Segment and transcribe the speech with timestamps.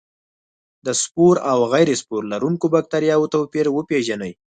[0.85, 4.31] د سپور او غیر سپور لرونکو بکټریا توپیر وپیژني.